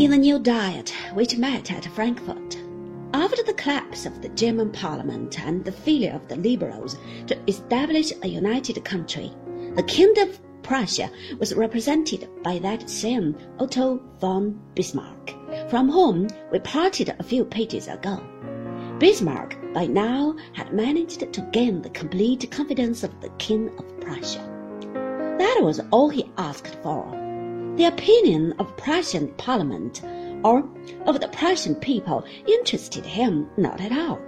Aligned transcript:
In 0.00 0.10
the 0.10 0.16
new 0.16 0.38
Diet, 0.38 0.94
which 1.12 1.36
met 1.36 1.70
at 1.70 1.84
Frankfurt, 1.84 2.56
after 3.12 3.42
the 3.42 3.52
collapse 3.52 4.06
of 4.06 4.22
the 4.22 4.30
German 4.30 4.70
parliament 4.70 5.38
and 5.38 5.62
the 5.62 5.72
failure 5.72 6.12
of 6.12 6.26
the 6.26 6.36
liberals 6.36 6.96
to 7.26 7.38
establish 7.46 8.10
a 8.22 8.26
united 8.26 8.82
country, 8.82 9.30
the 9.76 9.82
Kingdom 9.82 10.30
of 10.30 10.40
Prussia 10.62 11.10
was 11.38 11.54
represented 11.54 12.30
by 12.42 12.58
that 12.60 12.88
same 12.88 13.36
Otto 13.58 14.00
von 14.18 14.58
Bismarck, 14.74 15.34
from 15.68 15.90
whom 15.90 16.28
we 16.50 16.60
parted 16.60 17.14
a 17.18 17.22
few 17.22 17.44
pages 17.44 17.86
ago. 17.86 18.22
Bismarck 18.98 19.58
by 19.74 19.86
now 19.86 20.34
had 20.54 20.72
managed 20.72 21.30
to 21.30 21.48
gain 21.52 21.82
the 21.82 21.90
complete 21.90 22.50
confidence 22.50 23.04
of 23.04 23.20
the 23.20 23.28
King 23.36 23.68
of 23.76 24.00
Prussia. 24.00 24.40
That 25.38 25.58
was 25.60 25.82
all 25.90 26.08
he 26.08 26.32
asked 26.38 26.74
for. 26.82 27.19
The 27.76 27.86
opinion 27.86 28.52
of 28.58 28.76
Prussian 28.76 29.28
Parliament 29.38 30.02
or 30.44 30.68
of 31.06 31.20
the 31.20 31.28
Prussian 31.28 31.74
people 31.74 32.24
interested 32.46 33.06
him 33.06 33.48
not 33.56 33.80
at 33.80 33.92
all. 33.92 34.18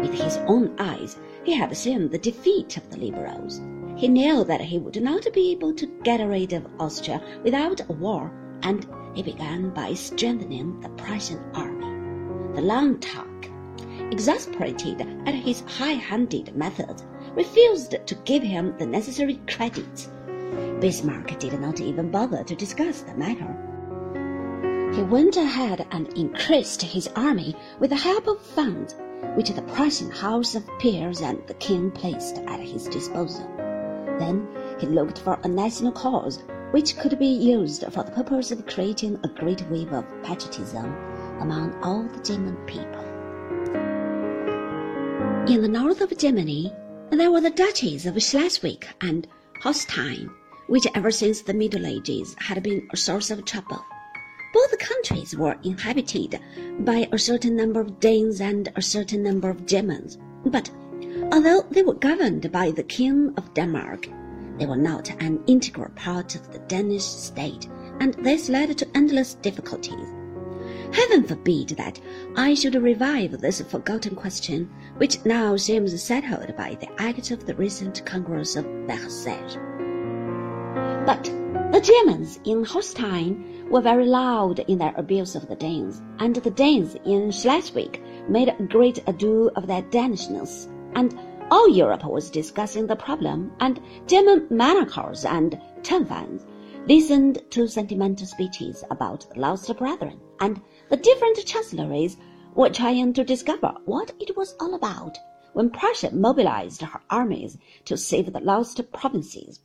With 0.00 0.14
his 0.14 0.36
own 0.46 0.74
eyes, 0.78 1.18
he 1.44 1.52
had 1.54 1.76
seen 1.76 2.08
the 2.08 2.18
defeat 2.18 2.76
of 2.76 2.88
the 2.90 2.98
liberals. 2.98 3.60
He 3.96 4.08
knew 4.08 4.44
that 4.44 4.60
he 4.60 4.78
would 4.78 5.02
not 5.02 5.26
be 5.32 5.52
able 5.52 5.72
to 5.74 5.86
get 6.02 6.20
rid 6.26 6.52
of 6.52 6.66
Austria 6.78 7.20
without 7.42 7.80
a 7.88 7.92
war, 7.92 8.30
and 8.62 8.86
he 9.14 9.22
began 9.22 9.70
by 9.70 9.94
strengthening 9.94 10.80
the 10.80 10.90
Prussian 10.90 11.40
army. 11.54 12.54
The 12.54 12.62
Landtag, 12.62 13.50
exasperated 14.10 15.00
at 15.26 15.34
his 15.34 15.62
high-handed 15.62 16.54
methods, 16.54 17.04
refused 17.34 17.96
to 18.06 18.14
give 18.24 18.42
him 18.42 18.74
the 18.78 18.86
necessary 18.86 19.40
credit. 19.48 20.08
Bismarck 20.80 21.38
did 21.38 21.60
not 21.60 21.80
even 21.80 22.10
bother 22.10 22.44
to 22.44 22.54
discuss 22.54 23.02
the 23.02 23.14
matter. 23.14 23.54
He 24.94 25.02
went 25.02 25.36
ahead 25.36 25.86
and 25.90 26.08
increased 26.16 26.82
his 26.82 27.08
army 27.16 27.56
with 27.80 27.90
the 27.90 27.96
help 27.96 28.26
of 28.26 28.40
funds 28.40 28.94
which 29.34 29.50
the 29.50 29.62
Prussian 29.62 30.10
House 30.10 30.54
of 30.54 30.66
Peers 30.78 31.20
and 31.20 31.42
the 31.46 31.54
King 31.54 31.90
placed 31.90 32.38
at 32.46 32.60
his 32.60 32.84
disposal. 32.88 33.46
Then 34.18 34.48
he 34.78 34.86
looked 34.86 35.18
for 35.18 35.38
a 35.42 35.48
national 35.48 35.92
cause 35.92 36.42
which 36.70 36.98
could 36.98 37.18
be 37.18 37.26
used 37.26 37.84
for 37.92 38.02
the 38.02 38.10
purpose 38.10 38.50
of 38.50 38.66
creating 38.66 39.18
a 39.22 39.28
great 39.28 39.62
wave 39.70 39.92
of 39.92 40.04
patriotism 40.22 40.94
among 41.40 41.74
all 41.82 42.04
the 42.04 42.22
German 42.22 42.56
people. 42.66 43.02
In 45.52 45.62
the 45.62 45.68
north 45.68 46.00
of 46.00 46.16
Germany, 46.16 46.72
there 47.10 47.30
were 47.30 47.40
the 47.40 47.50
duchies 47.50 48.04
of 48.04 48.20
Schleswig 48.20 48.86
and 49.00 49.28
Holstein, 49.60 50.30
which 50.66 50.86
ever 50.94 51.10
since 51.10 51.40
the 51.40 51.54
Middle 51.54 51.86
Ages 51.86 52.36
had 52.38 52.62
been 52.62 52.86
a 52.92 52.96
source 52.96 53.30
of 53.30 53.44
trouble. 53.44 53.84
Both 54.52 54.78
countries 54.78 55.36
were 55.36 55.56
inhabited 55.62 56.38
by 56.80 57.08
a 57.10 57.18
certain 57.18 57.56
number 57.56 57.80
of 57.80 57.98
Danes 57.98 58.40
and 58.40 58.70
a 58.76 58.82
certain 58.82 59.22
number 59.22 59.50
of 59.50 59.66
Germans, 59.66 60.18
but 60.44 60.70
although 61.32 61.64
they 61.70 61.82
were 61.82 61.94
governed 61.94 62.50
by 62.52 62.70
the 62.70 62.82
King 62.82 63.32
of 63.36 63.52
Denmark, 63.54 64.08
they 64.58 64.66
were 64.66 64.76
not 64.76 65.10
an 65.22 65.42
integral 65.46 65.90
part 65.96 66.34
of 66.34 66.52
the 66.52 66.58
Danish 66.60 67.04
state, 67.04 67.68
and 68.00 68.14
this 68.14 68.48
led 68.48 68.76
to 68.78 68.88
endless 68.94 69.34
difficulties. 69.34 70.08
Heaven 70.92 71.24
forbid 71.24 71.70
that 71.70 72.00
I 72.36 72.54
should 72.54 72.74
revive 72.74 73.40
this 73.40 73.60
forgotten 73.60 74.14
question, 74.14 74.70
which 74.96 75.24
now 75.24 75.56
seems 75.56 76.00
settled 76.02 76.56
by 76.56 76.76
the 76.80 76.88
act 77.00 77.30
of 77.30 77.46
the 77.46 77.54
recent 77.54 78.04
Congress 78.04 78.56
of 78.56 78.64
Versailles. 78.86 79.58
But 81.06 81.24
the 81.72 81.80
Germans 81.80 82.40
in 82.44 82.64
Holstein 82.64 83.68
were 83.70 83.80
very 83.80 84.06
loud 84.06 84.60
in 84.60 84.78
their 84.78 84.94
abuse 84.96 85.34
of 85.34 85.48
the 85.48 85.56
Danes, 85.56 86.02
and 86.18 86.36
the 86.36 86.50
Danes 86.50 86.96
in 87.04 87.30
Schleswig 87.30 88.00
made 88.28 88.48
a 88.48 88.62
great 88.64 89.02
ado 89.06 89.50
of 89.56 89.66
their 89.66 89.82
Danishness, 89.82 90.68
and 90.94 91.18
all 91.50 91.68
Europe 91.68 92.04
was 92.04 92.30
discussing 92.30 92.86
the 92.86 92.96
problem, 92.96 93.52
and 93.60 93.80
German 94.06 94.46
monarchs 94.50 95.24
and 95.24 95.60
Turnvereins 95.82 96.44
listened 96.86 97.42
to 97.50 97.66
sentimental 97.66 98.26
speeches 98.26 98.84
about 98.90 99.26
lost 99.36 99.76
brethren, 99.76 100.20
and 100.40 100.60
the 100.88 100.96
different 100.96 101.44
chancelleries 101.44 102.16
were 102.54 102.70
trying 102.70 103.12
to 103.12 103.24
discover 103.24 103.74
what 103.84 104.12
it 104.20 104.36
was 104.36 104.54
all 104.60 104.74
about 104.74 105.18
when 105.52 105.70
Prussia 105.70 106.14
mobilized 106.14 106.82
her 106.82 107.00
armies 107.10 107.56
to 107.86 107.96
save 107.96 108.32
the 108.32 108.40
lost 108.40 108.80
provinces. 108.92 109.60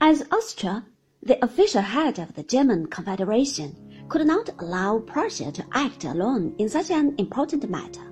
As 0.00 0.26
Austria, 0.30 0.84
the 1.22 1.42
official 1.44 1.82
head 1.82 2.18
of 2.18 2.34
the 2.34 2.42
German 2.42 2.86
Confederation, 2.86 4.06
could 4.08 4.26
not 4.26 4.50
allow 4.58 4.98
Prussia 4.98 5.50
to 5.52 5.64
act 5.72 6.04
alone 6.04 6.54
in 6.58 6.68
such 6.68 6.90
an 6.90 7.14
important 7.18 7.68
matter, 7.70 8.11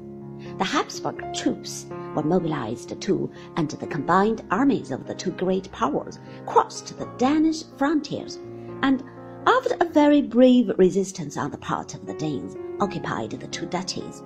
the 0.61 0.67
Habsburg 0.67 1.33
troops 1.33 1.87
were 2.15 2.23
mobilized 2.23 3.01
too, 3.01 3.31
and 3.57 3.71
the 3.71 3.87
combined 3.87 4.45
armies 4.51 4.91
of 4.91 5.07
the 5.07 5.15
two 5.15 5.31
great 5.31 5.73
powers 5.73 6.19
crossed 6.45 6.99
the 6.99 7.07
Danish 7.17 7.65
frontiers, 7.79 8.39
and 8.83 9.03
after 9.47 9.75
a 9.81 9.87
very 9.87 10.21
brave 10.21 10.71
resistance 10.77 11.39
on 11.39 11.51
the 11.51 11.57
part 11.57 11.95
of 11.95 12.05
the 12.05 12.13
Danes, 12.13 12.57
occupied 12.79 13.31
the 13.31 13.47
two 13.47 13.65
duchies. 13.65 14.23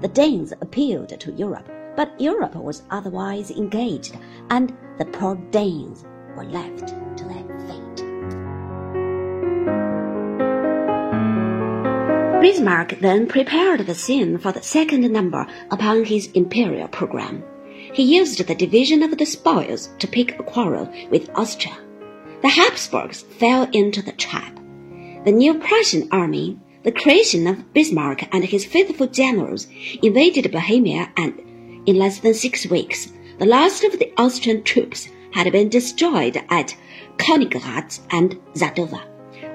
The 0.00 0.08
Danes 0.08 0.52
appealed 0.60 1.20
to 1.20 1.32
Europe, 1.34 1.70
but 1.94 2.20
Europe 2.20 2.56
was 2.56 2.82
otherwise 2.90 3.52
engaged, 3.52 4.18
and 4.50 4.76
the 4.98 5.04
poor 5.04 5.36
Danes 5.52 6.04
were 6.36 6.46
left 6.46 6.88
to 6.88 7.24
their 7.26 7.45
Bismarck 12.46 13.00
then 13.00 13.26
prepared 13.26 13.80
the 13.80 13.94
scene 13.96 14.38
for 14.38 14.52
the 14.52 14.62
second 14.62 15.02
number 15.10 15.48
upon 15.72 16.04
his 16.04 16.30
imperial 16.30 16.86
program. 16.86 17.42
He 17.92 18.04
used 18.04 18.38
the 18.38 18.54
division 18.54 19.02
of 19.02 19.18
the 19.18 19.26
spoils 19.26 19.88
to 19.98 20.06
pick 20.06 20.38
a 20.38 20.44
quarrel 20.44 20.88
with 21.10 21.28
Austria. 21.34 21.76
The 22.42 22.50
Habsburgs 22.50 23.22
fell 23.40 23.68
into 23.72 24.00
the 24.00 24.12
trap. 24.12 24.54
The 25.24 25.32
new 25.32 25.54
Prussian 25.54 26.08
army, 26.12 26.56
the 26.84 26.92
creation 26.92 27.48
of 27.48 27.72
Bismarck 27.72 28.32
and 28.32 28.44
his 28.44 28.64
faithful 28.64 29.08
generals, 29.08 29.66
invaded 30.00 30.52
Bohemia 30.52 31.10
and, 31.16 31.42
in 31.84 31.96
less 31.96 32.20
than 32.20 32.34
six 32.34 32.64
weeks, 32.70 33.08
the 33.40 33.46
last 33.46 33.82
of 33.82 33.98
the 33.98 34.12
Austrian 34.18 34.62
troops 34.62 35.08
had 35.32 35.50
been 35.50 35.68
destroyed 35.68 36.40
at 36.48 36.76
Königgrätz 37.16 38.02
and 38.10 38.38
Sadowa, 38.54 39.02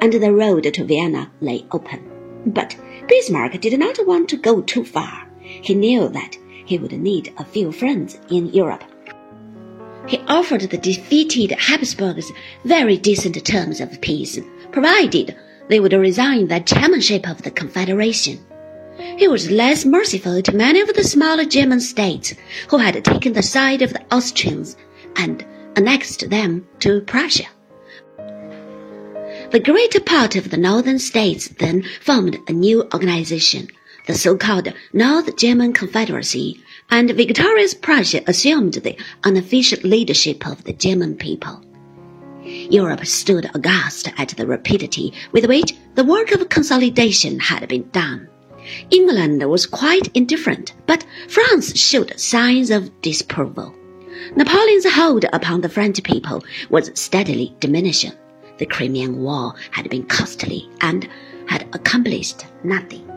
and 0.02 0.12
the 0.12 0.34
road 0.34 0.66
to 0.73 0.84
Vienna 0.84 1.31
lay 1.40 1.66
open. 1.72 2.10
But 2.46 2.75
Bismarck 3.07 3.59
did 3.62 3.78
not 3.79 4.06
want 4.07 4.29
to 4.29 4.38
go 4.38 4.62
too 4.62 4.84
far. 4.84 5.28
He 5.41 5.74
knew 5.74 6.09
that 6.09 6.38
he 6.66 6.78
would 6.78 6.94
need 6.94 7.34
a 7.38 7.46
few 7.46 7.72
friends 7.72 8.18
in 8.29 8.53
Europe. 8.53 8.84
He 10.07 10.18
offered 10.28 10.62
the 10.62 10.78
defeated 10.78 11.52
Habsburgs 11.52 12.31
very 12.66 12.97
decent 12.97 13.44
terms 13.46 13.79
of 13.79 14.02
peace, 14.02 14.40
provided 14.72 15.35
they 15.68 15.79
would 15.79 15.94
resign 15.94 16.47
the 16.47 16.59
chairmanship 16.59 17.29
of 17.29 17.44
the 17.44 17.52
Confederation. 17.52 18.40
He 19.18 19.28
was 19.28 19.52
less 19.52 19.85
merciful 19.85 20.41
to 20.41 20.56
many 20.56 20.81
of 20.81 20.94
the 20.94 21.03
smaller 21.03 21.46
German 21.46 21.79
states 21.79 22.34
who 22.69 22.78
had 22.78 23.03
taken 23.06 23.34
the 23.34 23.44
side 23.44 23.81
of 23.81 23.94
the 23.94 24.02
Austrians 24.12 24.75
and 25.16 25.46
annexed 25.75 26.29
them 26.29 26.68
to 26.79 27.02
Prussia. 27.02 27.47
The 29.51 29.59
greater 29.59 30.00
part 30.00 30.38
of 30.38 30.50
the 30.50 30.56
northern 30.56 30.97
states 30.97 31.50
then 31.50 31.84
formed 32.00 32.39
a 32.47 32.53
new 32.53 32.84
organization, 32.94 33.67
the 34.07 34.13
so-called 34.13 34.72
North 34.94 35.35
German 35.35 35.73
Confederacy, 35.73 36.63
and 36.89 37.12
victorious 37.12 37.73
Prussia 37.73 38.23
assumed 38.28 38.75
the 38.75 38.97
unofficial 39.25 39.79
leadership 39.84 40.47
of 40.47 40.63
the 40.63 40.72
German 40.72 41.17
people. 41.17 41.61
Europe 42.46 43.05
stood 43.05 43.52
aghast 43.53 44.08
at 44.17 44.29
the 44.29 44.47
rapidity 44.47 45.11
with 45.34 45.47
which 45.47 45.73
the 45.96 46.05
work 46.05 46.31
of 46.31 46.47
consolidation 46.47 47.37
had 47.37 47.67
been 47.67 47.90
done. 47.91 48.29
England 48.90 49.43
was 49.49 49.66
quite 49.66 50.08
indifferent, 50.14 50.73
but 50.87 51.05
France 51.28 51.78
showed 51.78 52.17
signs 52.17 52.70
of 52.70 53.02
disapproval. 53.02 53.75
Napoleon's 54.34 54.90
hold 54.90 55.25
upon 55.34 55.59
the 55.59 55.67
French 55.67 56.02
people 56.03 56.41
was 56.70 56.90
steadily 56.93 57.53
diminishing. 57.59 58.14
The 58.57 58.65
Crimean 58.65 59.21
War 59.21 59.53
had 59.71 59.89
been 59.89 60.03
costly 60.03 60.69
and 60.81 61.07
had 61.47 61.67
accomplished 61.73 62.45
nothing. 62.63 63.09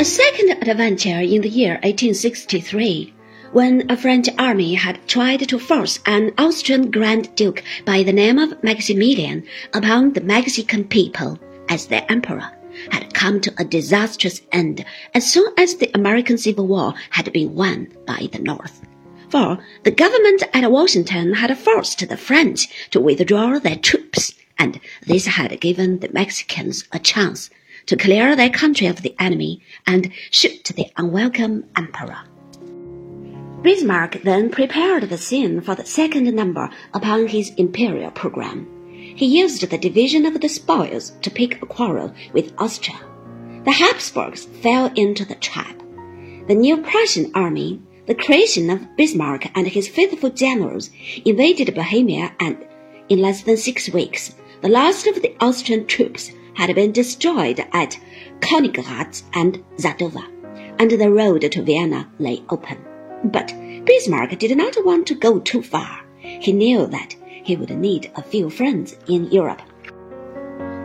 A 0.00 0.04
second 0.04 0.50
adventure 0.68 1.20
in 1.20 1.40
the 1.42 1.48
year 1.48 1.74
1863, 1.84 3.14
when 3.52 3.88
a 3.90 3.96
French 3.96 4.28
army 4.38 4.74
had 4.74 5.06
tried 5.06 5.48
to 5.48 5.58
force 5.58 6.00
an 6.06 6.32
Austrian 6.36 6.90
Grand 6.90 7.34
Duke 7.36 7.62
by 7.84 8.02
the 8.02 8.12
name 8.12 8.38
of 8.38 8.62
Maximilian 8.64 9.46
upon 9.72 10.12
the 10.12 10.20
Mexican 10.20 10.84
people 10.84 11.38
as 11.68 11.86
their 11.86 12.04
emperor, 12.08 12.50
had 12.90 13.14
come 13.14 13.40
to 13.40 13.54
a 13.56 13.64
disastrous 13.64 14.42
end 14.50 14.84
as 15.14 15.32
soon 15.32 15.46
as 15.56 15.76
the 15.76 15.90
American 15.94 16.36
Civil 16.36 16.66
War 16.66 16.94
had 17.10 17.32
been 17.32 17.54
won 17.54 17.86
by 18.06 18.28
the 18.32 18.40
North 18.40 18.82
for 19.34 19.58
the 19.82 19.90
government 19.90 20.44
at 20.52 20.70
Washington 20.70 21.34
had 21.34 21.58
forced 21.58 22.08
the 22.08 22.16
French 22.16 22.68
to 22.92 23.00
withdraw 23.00 23.58
their 23.58 23.74
troops, 23.74 24.32
and 24.60 24.78
this 25.08 25.26
had 25.26 25.60
given 25.60 25.98
the 25.98 26.08
Mexicans 26.12 26.84
a 26.92 27.00
chance 27.00 27.50
to 27.86 27.96
clear 27.96 28.36
their 28.36 28.48
country 28.48 28.86
of 28.86 29.02
the 29.02 29.12
enemy 29.18 29.60
and 29.88 30.12
shoot 30.30 30.62
the 30.76 30.86
unwelcome 30.96 31.64
emperor. 31.76 32.18
Bismarck 33.62 34.22
then 34.22 34.50
prepared 34.50 35.08
the 35.08 35.18
scene 35.18 35.60
for 35.60 35.74
the 35.74 35.84
second 35.84 36.32
number 36.32 36.70
upon 36.92 37.26
his 37.26 37.50
imperial 37.56 38.12
program. 38.12 38.68
He 39.16 39.26
used 39.26 39.68
the 39.68 39.78
division 39.78 40.26
of 40.26 40.40
the 40.40 40.48
spoils 40.48 41.10
to 41.22 41.30
pick 41.38 41.60
a 41.60 41.66
quarrel 41.66 42.14
with 42.32 42.52
Austria. 42.58 43.00
The 43.64 43.72
Habsburgs 43.72 44.44
fell 44.62 44.92
into 44.94 45.24
the 45.24 45.34
trap. 45.34 45.76
The 46.46 46.54
new 46.54 46.76
Prussian 46.82 47.32
army, 47.34 47.80
the 48.06 48.14
creation 48.14 48.70
of 48.70 48.96
Bismarck 48.96 49.50
and 49.56 49.66
his 49.66 49.88
faithful 49.88 50.30
generals, 50.30 50.90
invaded 51.24 51.74
Bohemia 51.74 52.32
and, 52.40 52.56
in 53.08 53.20
less 53.20 53.42
than 53.42 53.56
six 53.56 53.88
weeks, 53.88 54.34
the 54.60 54.68
last 54.68 55.06
of 55.06 55.22
the 55.22 55.34
Austrian 55.40 55.86
troops 55.86 56.30
had 56.54 56.74
been 56.74 56.92
destroyed 56.92 57.64
at 57.72 57.98
Königgrätz 58.40 59.22
and 59.34 59.62
Sadowa, 59.76 60.26
and 60.78 60.90
the 60.90 61.10
road 61.10 61.50
to 61.50 61.62
Vienna 61.62 62.10
lay 62.18 62.42
open. 62.50 62.78
But 63.24 63.52
Bismarck 63.84 64.38
did 64.38 64.56
not 64.56 64.76
want 64.84 65.06
to 65.08 65.14
go 65.14 65.40
too 65.40 65.62
far. 65.62 66.04
He 66.18 66.52
knew 66.52 66.86
that 66.86 67.16
he 67.28 67.56
would 67.56 67.70
need 67.70 68.10
a 68.16 68.22
few 68.22 68.50
friends 68.50 68.96
in 69.08 69.30
Europe. 69.30 69.62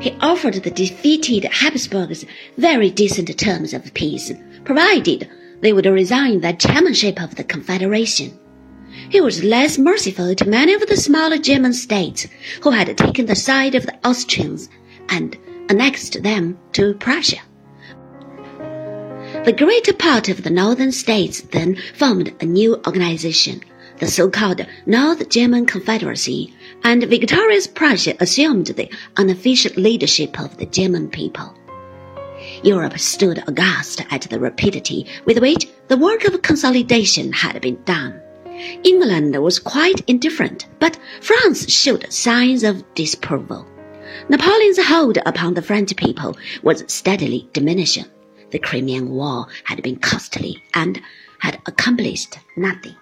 He 0.02 0.16
offered 0.22 0.56
the 0.56 0.72
defeated 0.72 1.44
Habsburgs 1.46 2.26
very 2.58 2.90
decent 2.90 3.38
terms 3.38 3.74
of 3.74 3.94
peace, 3.94 4.32
provided 4.64 5.30
they 5.62 5.74
would 5.74 5.86
resign 5.86 6.42
the 6.42 6.54
chairmanship 6.54 7.22
of 7.22 7.36
the 7.36 7.44
Confederation. 7.44 8.38
He 9.10 9.22
was 9.22 9.44
less 9.44 9.78
merciful 9.78 10.36
to 10.36 10.50
many 10.50 10.74
of 10.74 10.86
the 10.88 10.98
smaller 10.98 11.38
German 11.38 11.74
states 11.74 12.28
who 12.62 12.72
had 12.72 12.98
taken 12.98 13.26
the 13.26 13.36
side 13.36 13.76
of 13.76 13.86
the 13.86 13.96
Austrians 14.04 14.70
and 15.10 15.38
annexed 15.70 16.24
them 16.24 16.58
to 16.74 16.94
Prussia. 16.96 17.42
The 19.46 19.54
greater 19.56 19.94
part 19.94 20.28
of 20.30 20.44
the 20.44 20.50
northern 20.50 20.92
states 20.92 21.42
then 21.42 21.78
formed 21.94 22.34
a 22.42 22.46
new 22.46 22.76
organization, 22.88 23.62
the 24.00 24.08
so-called 24.08 24.66
North 24.86 25.30
German 25.30 25.66
Confederacy, 25.66 26.54
and 26.84 27.04
victorious 27.04 27.68
Prussia 27.68 28.16
assumed 28.20 28.68
the 28.68 28.92
unofficial 29.18 29.72
leadership 29.76 30.40
of 30.40 30.58
the 30.58 30.66
German 30.66 31.10
people. 31.10 31.54
Europe 32.64 33.00
stood 33.00 33.44
aghast 33.48 34.04
at 34.10 34.22
the 34.24 34.40
rapidity 34.40 35.06
with 35.26 35.40
which 35.40 35.68
the 35.88 35.98
work 35.98 36.26
of 36.26 36.42
consolidation 36.42 37.32
had 37.32 37.62
been 37.62 37.82
done. 37.84 38.22
England 38.84 39.42
was 39.42 39.60
quite 39.60 40.02
indifferent, 40.08 40.68
but 40.80 41.00
France 41.22 41.72
showed 41.72 42.12
signs 42.12 42.64
of 42.64 42.84
disapproval. 42.94 43.66
Napoleon's 44.28 44.84
hold 44.84 45.18
upon 45.26 45.54
the 45.54 45.62
French 45.62 45.96
people 45.96 46.38
was 46.62 46.84
steadily 46.88 47.50
diminishing. 47.54 48.06
The 48.52 48.60
Crimean 48.60 49.10
War 49.12 49.48
had 49.64 49.82
been 49.82 49.98
costly 49.98 50.62
and 50.74 51.00
had 51.40 51.62
accomplished 51.66 52.38
nothing. 52.58 52.96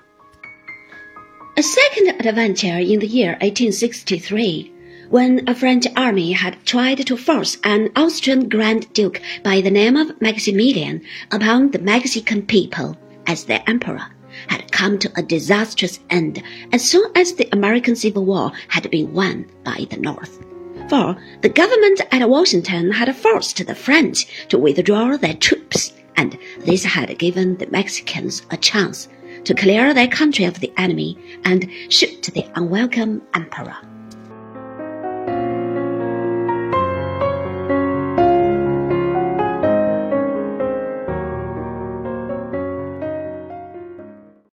A 1.57 1.63
second 1.63 2.09
adventure 2.23 2.77
in 2.77 2.99
the 2.99 3.07
year 3.07 3.31
1863, 3.41 4.71
when 5.09 5.47
a 5.47 5.55
French 5.55 5.85
army 5.95 6.31
had 6.31 6.57
tried 6.65 7.05
to 7.05 7.17
force 7.17 7.57
an 7.63 7.89
Austrian 7.95 8.49
Grand 8.49 8.91
Duke 8.93 9.21
by 9.43 9.61
the 9.61 9.71
name 9.71 9.95
of 9.95 10.19
Maximilian 10.21 11.01
upon 11.31 11.71
the 11.71 11.79
Mexican 11.79 12.45
people 12.45 12.97
as 13.25 13.45
their 13.45 13.63
emperor, 13.67 14.07
had 14.47 14.71
come 14.71 14.99
to 14.99 15.11
a 15.15 15.23
disastrous 15.23 15.99
end 16.09 16.41
as 16.71 16.83
soon 16.83 17.11
as 17.15 17.33
the 17.33 17.49
American 17.51 17.95
Civil 17.95 18.25
War 18.25 18.51
had 18.67 18.89
been 18.91 19.13
won 19.13 19.45
by 19.63 19.87
the 19.89 19.97
North 19.97 20.39
for 20.89 21.17
the 21.41 21.49
government 21.49 22.01
at 22.11 22.29
Washington 22.29 22.91
had 22.91 23.13
forced 23.15 23.65
the 23.65 23.75
French 23.75 24.47
to 24.47 24.57
withdraw 24.57 25.17
their 25.17 25.33
troops, 25.33 25.91
and 26.15 26.37
this 26.59 26.83
had 26.83 27.17
given 27.17 27.57
the 27.57 27.67
Mexicans 27.67 28.43
a 28.51 28.57
chance 28.57 29.09
to 29.43 29.53
clear 29.53 29.93
their 29.93 30.07
country 30.07 30.45
of 30.45 30.59
the 30.59 30.71
enemy 30.77 31.17
and 31.43 31.69
shoot 31.89 32.21
the 32.33 32.45
unwelcome 32.55 33.21
emperor. 33.33 33.75